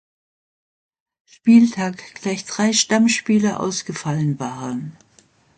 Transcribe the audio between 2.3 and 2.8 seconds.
drei